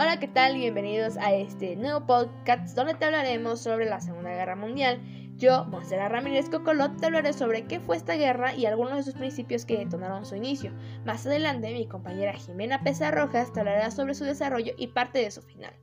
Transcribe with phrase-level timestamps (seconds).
[0.00, 0.54] Hola, ¿qué tal?
[0.54, 5.00] Bienvenidos a este nuevo podcast donde te hablaremos sobre la Segunda Guerra Mundial.
[5.34, 9.14] Yo, Monserrat Ramírez Cocolot, te hablaré sobre qué fue esta guerra y algunos de sus
[9.14, 10.70] principios que detonaron su inicio.
[11.04, 15.32] Más adelante, mi compañera Jimena Pesa Rojas te hablará sobre su desarrollo y parte de
[15.32, 15.74] su final.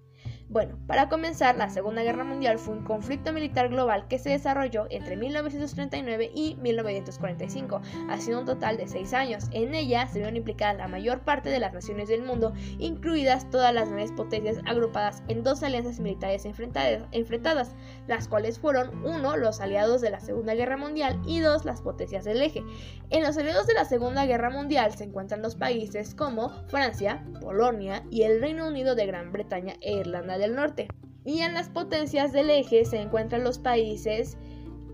[0.47, 4.85] Bueno, para comenzar, la Segunda Guerra Mundial fue un conflicto militar global que se desarrolló
[4.91, 7.81] entre 1939 y 1945,
[8.11, 9.45] haciendo un total de seis años.
[9.51, 13.73] En ella se vieron implicadas la mayor parte de las naciones del mundo, incluidas todas
[13.73, 17.75] las grandes potencias agrupadas en dos alianzas militares enfrentadas,
[18.07, 22.23] las cuales fueron uno, los aliados de la Segunda Guerra Mundial y dos, las potencias
[22.23, 22.63] del eje.
[23.09, 28.03] En los aliados de la Segunda Guerra Mundial se encuentran los países como Francia, Polonia
[28.11, 30.87] y el Reino Unido de Gran Bretaña e Irlanda del Norte.
[31.25, 34.37] Y en las potencias del eje se encuentran los países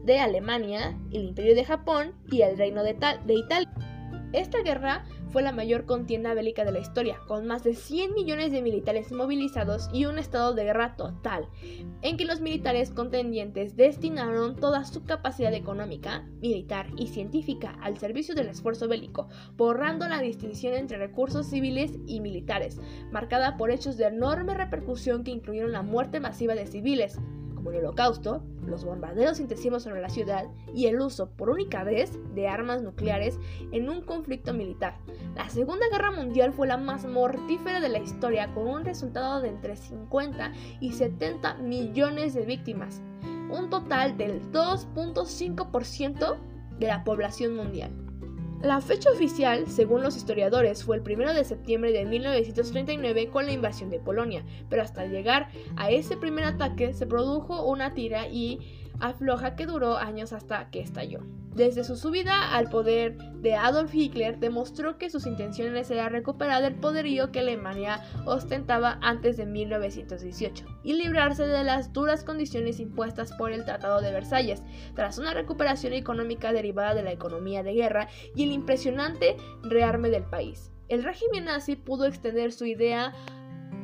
[0.06, 2.96] de Alemania, el Imperio de Japón y el Reino de,
[3.26, 3.70] de Italia.
[4.34, 8.52] Esta guerra fue la mayor contienda bélica de la historia, con más de 100 millones
[8.52, 11.48] de militares movilizados y un estado de guerra total,
[12.02, 18.36] en que los militares contendientes destinaron toda su capacidad económica, militar y científica al servicio
[18.36, 22.80] del esfuerzo bélico, borrando la distinción entre recursos civiles y militares,
[23.12, 27.20] marcada por hechos de enorme repercusión que incluyeron la muerte masiva de civiles,
[27.62, 32.18] como el holocausto, los bombardeos intensivos sobre la ciudad y el uso por única vez
[32.34, 33.38] de armas nucleares
[33.72, 34.98] en un conflicto militar.
[35.36, 39.50] La Segunda Guerra Mundial fue la más mortífera de la historia con un resultado de
[39.50, 43.00] entre 50 y 70 millones de víctimas,
[43.52, 46.38] un total del 2.5%
[46.80, 48.01] de la población mundial.
[48.64, 53.54] La fecha oficial, según los historiadores, fue el 1 de septiembre de 1939 con la
[53.54, 58.60] invasión de Polonia, pero hasta llegar a ese primer ataque se produjo una tira y
[59.00, 61.22] afloja que duró años hasta que estalló.
[61.56, 66.76] Desde su subida al poder de Adolf Hitler demostró que sus intenciones eran recuperar el
[66.76, 73.52] poderío que Alemania ostentaba antes de 1918 y librarse de las duras condiciones impuestas por
[73.52, 74.62] el Tratado de Versalles,
[74.96, 80.24] tras una recuperación económica derivada de la economía de guerra y el impresionante rearme del
[80.24, 80.72] país.
[80.88, 83.14] El régimen nazi pudo extender su idea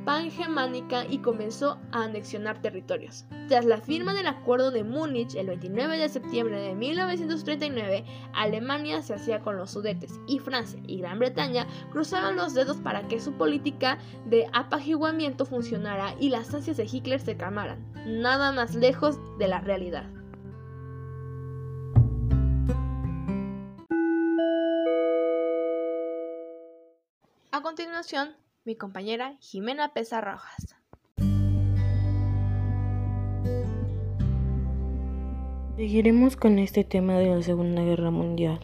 [0.08, 3.26] pangermánica y comenzó a anexionar territorios.
[3.50, 9.16] Tras la firma del Acuerdo de Múnich el 29 de septiembre de 1939, Alemania se
[9.16, 13.34] hacía con los Sudetes y Francia y Gran Bretaña cruzaron los dedos para que su
[13.34, 19.50] política de apaciguamiento funcionara y las ansias de Hitler se calmaran, nada más lejos de
[19.50, 20.06] la realidad.
[27.52, 28.30] A continuación,
[28.68, 30.76] mi compañera Jimena Pesa Rojas.
[35.78, 38.60] Seguiremos con este tema de la Segunda Guerra Mundial.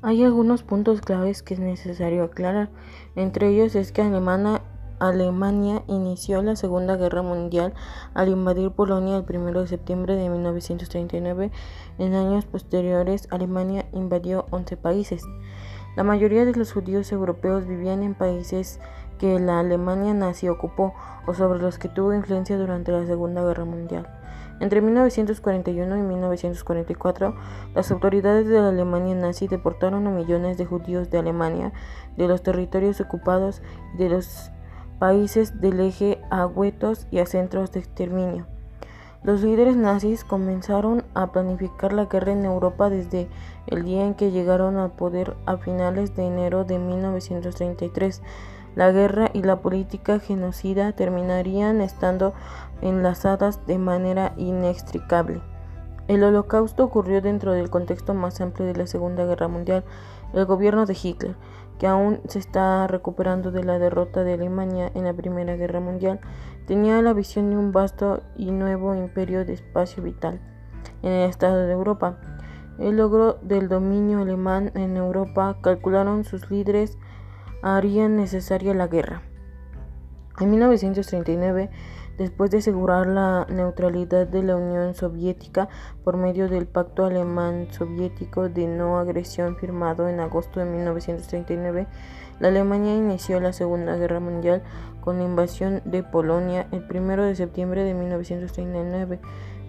[0.00, 2.70] Hay algunos puntos claves que es necesario aclarar.
[3.14, 4.62] Entre ellos es que Alemania,
[5.00, 7.74] Alemania inició la Segunda Guerra Mundial
[8.14, 11.50] al invadir Polonia el 1 de septiembre de 1939.
[11.98, 15.22] En años posteriores, Alemania invadió 11 países.
[15.94, 18.80] La mayoría de los judíos europeos vivían en países
[19.18, 20.94] que la Alemania nazi ocupó
[21.26, 24.08] o sobre los que tuvo influencia durante la Segunda Guerra Mundial.
[24.60, 27.34] Entre 1941 y 1944,
[27.74, 31.72] las autoridades de la Alemania nazi deportaron a millones de judíos de Alemania,
[32.16, 33.60] de los territorios ocupados
[33.94, 34.50] y de los
[34.98, 38.46] países del eje a guetos y a centros de exterminio.
[39.24, 43.28] Los líderes nazis comenzaron a planificar la guerra en Europa desde
[43.68, 48.20] el día en que llegaron al poder a finales de enero de 1933.
[48.74, 52.34] La guerra y la política genocida terminarían estando
[52.80, 55.40] enlazadas de manera inextricable.
[56.08, 59.84] El holocausto ocurrió dentro del contexto más amplio de la Segunda Guerra Mundial.
[60.32, 61.36] El gobierno de Hitler,
[61.82, 66.20] que aún se está recuperando de la derrota de Alemania en la Primera Guerra Mundial,
[66.64, 70.40] tenía la visión de un vasto y nuevo imperio de espacio vital
[71.02, 72.20] en el estado de Europa.
[72.78, 76.98] El logro del dominio alemán en Europa, calcularon sus líderes,
[77.62, 79.22] harían necesaria la guerra.
[80.40, 81.70] En 1939,
[82.16, 85.68] después de asegurar la neutralidad de la Unión Soviética
[86.04, 91.86] por medio del Pacto Alemán-Soviético de No Agresión firmado en agosto de 1939,
[92.40, 94.62] la Alemania inició la Segunda Guerra Mundial
[95.00, 99.20] con la invasión de Polonia el 1 de septiembre de 1939.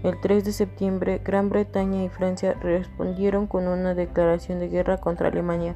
[0.03, 5.27] El 3 de septiembre, Gran Bretaña y Francia respondieron con una declaración de guerra contra
[5.27, 5.75] Alemania.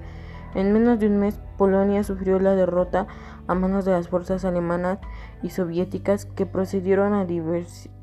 [0.56, 3.07] En menos de un mes, Polonia sufrió la derrota
[3.47, 4.99] a manos de las fuerzas alemanas
[5.41, 8.01] y soviéticas que procedieron a dividirla.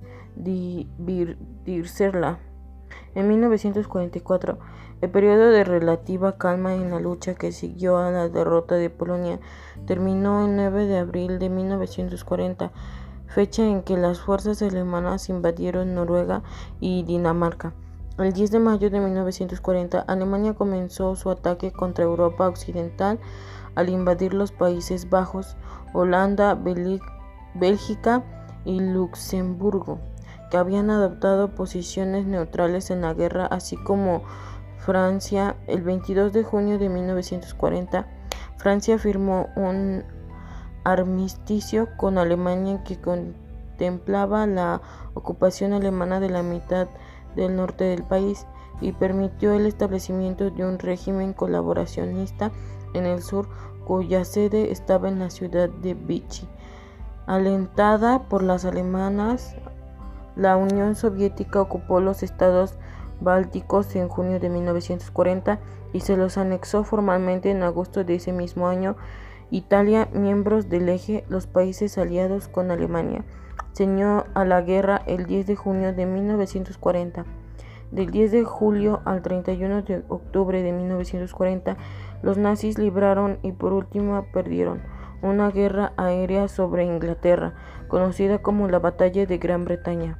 [3.14, 4.58] En 1944,
[5.00, 9.38] el periodo de relativa calma en la lucha que siguió a la derrota de Polonia
[9.86, 12.72] terminó el 9 de abril de 1940,
[13.26, 16.42] fecha en que las fuerzas alemanas invadieron Noruega
[16.80, 17.74] y Dinamarca.
[18.16, 23.18] El 10 de mayo de 1940, Alemania comenzó su ataque contra Europa Occidental
[23.74, 25.56] al invadir los Países Bajos,
[25.92, 26.58] Holanda,
[27.54, 28.22] Bélgica
[28.64, 29.98] y Luxemburgo,
[30.50, 34.22] que habían adoptado posiciones neutrales en la guerra, así como
[34.78, 35.56] Francia.
[35.66, 38.06] El 22 de junio de 1940,
[38.56, 40.04] Francia firmó un
[40.84, 44.82] armisticio con Alemania que contemplaba la
[45.14, 46.88] ocupación alemana de la mitad
[47.34, 48.46] del norte del país
[48.80, 52.52] y permitió el establecimiento de un régimen colaboracionista
[52.94, 53.48] en el sur
[53.86, 56.48] cuya sede estaba en la ciudad de Vichy.
[57.26, 59.54] Alentada por las alemanas,
[60.36, 62.74] la Unión Soviética ocupó los estados
[63.20, 65.60] bálticos en junio de 1940
[65.92, 68.96] y se los anexó formalmente en agosto de ese mismo año.
[69.50, 73.24] Italia, miembros del eje, los países aliados con Alemania
[73.74, 73.88] se
[74.34, 77.24] a la guerra el 10 de junio de 1940.
[77.90, 81.76] Del 10 de julio al 31 de octubre de 1940,
[82.24, 84.80] los nazis libraron y por último perdieron
[85.20, 87.54] una guerra aérea sobre Inglaterra,
[87.88, 90.18] conocida como la Batalla de Gran Bretaña.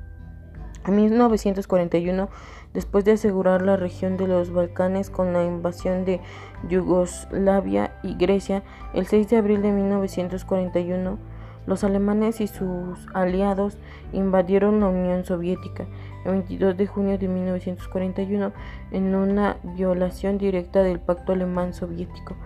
[0.87, 2.29] En 1941,
[2.75, 6.21] después de asegurar la región de los Balcanes con la invasión de
[6.69, 8.63] Yugoslavia y Grecia,
[8.93, 11.19] el 6 de abril de 1941,
[11.67, 13.79] los alemanes y sus aliados
[14.13, 15.87] invadieron la Unión Soviética
[16.25, 18.53] el 22 de junio de 1941
[18.91, 22.37] en una violación directa del pacto alemán soviético.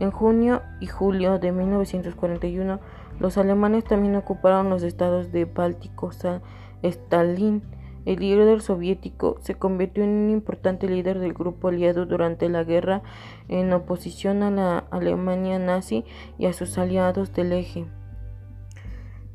[0.00, 2.80] En junio y julio de 1941,
[3.18, 6.10] los alemanes también ocuparon los estados de Báltico.
[6.82, 7.62] Stalin,
[8.06, 13.02] el líder soviético, se convirtió en un importante líder del grupo aliado durante la guerra
[13.48, 16.04] en oposición a la Alemania nazi
[16.38, 17.86] y a sus aliados del eje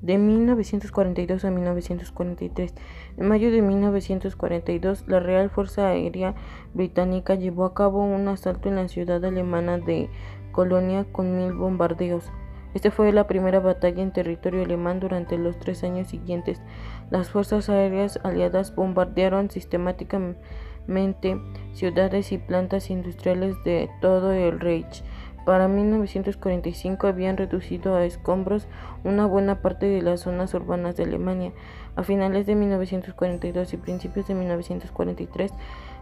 [0.02, 2.74] de 1942 a 1943.
[3.18, 6.36] En mayo de 1942, la Real Fuerza Aérea
[6.74, 10.10] Británica llevó a cabo un asalto en la ciudad alemana de
[10.52, 12.32] Colonia con mil bombardeos.
[12.76, 16.62] Esta fue la primera batalla en territorio alemán durante los tres años siguientes.
[17.10, 21.40] Las fuerzas aéreas aliadas bombardearon sistemáticamente
[21.72, 25.04] ciudades y plantas industriales de todo el Reich
[25.46, 28.68] para 1945 habían reducido a escombros
[29.04, 31.52] una buena parte de las zonas urbanas de Alemania.
[31.96, 35.52] A finales de 1942 y principios de 1943,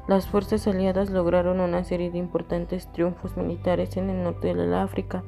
[0.08, 4.84] las fuerzas aliadas lograron una serie de importantes triunfos militares en el norte de la
[4.84, 5.24] África.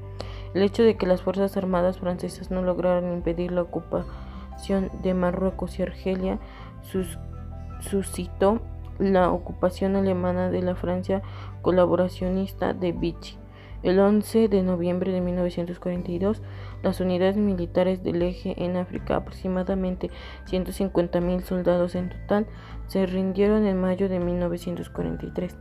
[0.54, 5.78] El hecho de que las fuerzas armadas francesas no lograron impedir la ocupación de Marruecos
[5.78, 6.40] y Argelia
[7.82, 8.62] suscitó
[8.98, 11.22] la ocupación alemana de la Francia
[11.62, 13.38] colaboracionista de Vichy.
[13.86, 16.42] El 11 de noviembre de 1942,
[16.82, 20.10] las unidades militares del eje en África, aproximadamente
[20.48, 22.48] 150.000 soldados en total,
[22.88, 25.56] se rindieron en mayo de 1943.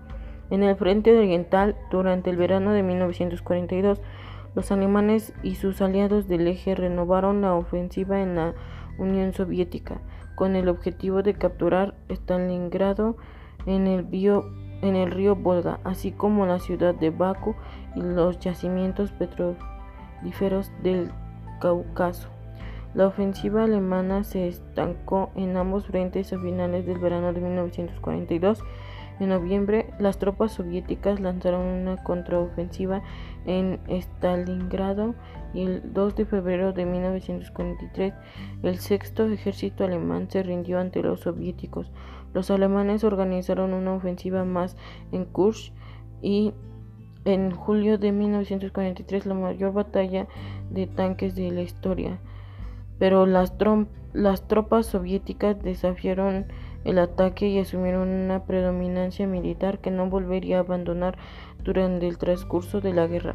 [0.49, 4.01] En el frente oriental, durante el verano de 1942,
[4.55, 8.55] los alemanes y sus aliados del eje renovaron la ofensiva en la
[8.97, 10.01] Unión Soviética,
[10.35, 13.19] con el objetivo de capturar Stalingrado
[13.67, 14.47] en el bio
[14.83, 17.55] en el río Volga, así como la ciudad de Bakú
[17.95, 21.11] y los yacimientos petrolíferos del
[21.61, 22.29] Cáucaso.
[22.95, 28.63] La ofensiva alemana se estancó en ambos frentes a finales del verano de 1942.
[29.19, 33.03] En noviembre, las tropas soviéticas lanzaron una contraofensiva
[33.47, 35.15] en Stalingrado
[35.53, 38.13] y el 2 de febrero de 1943
[38.63, 41.91] el sexto ejército alemán se rindió ante los soviéticos.
[42.33, 44.77] Los alemanes organizaron una ofensiva más
[45.13, 45.73] en Kursk
[46.21, 46.53] y
[47.25, 50.27] en julio de 1943 la mayor batalla
[50.71, 52.19] de tanques de la historia.
[52.99, 53.55] Pero las,
[54.13, 56.47] las tropas soviéticas desafiaron
[56.85, 61.17] el ataque y asumieron una predominancia militar que no volvería a abandonar
[61.63, 63.35] durante el transcurso de la guerra.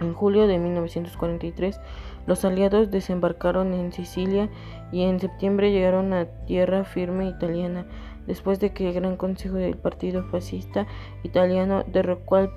[0.00, 1.80] En julio de 1943,
[2.26, 4.48] los aliados desembarcaron en Sicilia
[4.90, 7.86] y en septiembre llegaron a tierra firme italiana,
[8.26, 10.86] después de que el Gran Consejo del Partido Fascista
[11.22, 12.50] Italiano derrocó al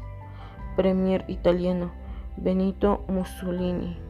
[0.76, 1.92] premier italiano
[2.38, 4.07] Benito Mussolini.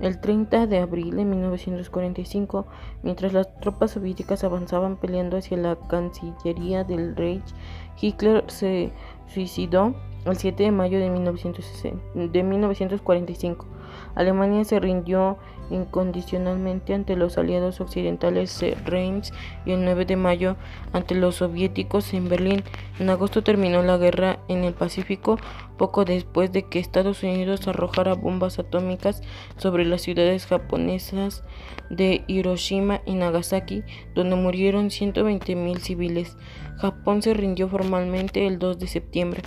[0.00, 2.66] El 30 de abril de 1945,
[3.02, 7.54] mientras las tropas soviéticas avanzaban peleando hacia la Cancillería del Reich,
[8.00, 8.92] Hitler se
[9.26, 9.94] suicidó
[10.26, 13.66] el 7 de mayo de, de 1945.
[14.14, 15.38] Alemania se rindió
[15.70, 19.32] incondicionalmente ante los aliados occidentales de Reims
[19.64, 20.56] y el 9 de mayo
[20.92, 22.62] ante los soviéticos en Berlín.
[22.98, 25.38] En agosto terminó la guerra en el Pacífico,
[25.76, 29.22] poco después de que Estados Unidos arrojara bombas atómicas
[29.56, 31.44] sobre las ciudades japonesas
[31.90, 33.82] de Hiroshima y Nagasaki,
[34.14, 36.36] donde murieron 120.000 civiles.
[36.78, 39.42] Japón se rindió formalmente el 2 de septiembre.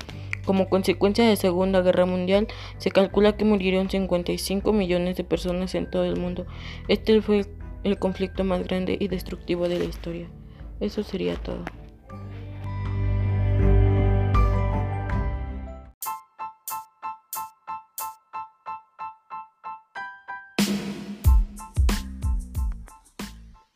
[0.50, 2.48] Como consecuencia de la Segunda Guerra Mundial,
[2.80, 6.48] se calcula que murieron 55 millones de personas en todo el mundo.
[6.88, 7.46] Este fue
[7.84, 10.28] el conflicto más grande y destructivo de la historia.
[10.80, 11.66] Eso sería todo.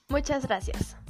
[0.10, 1.03] Muchas gracias.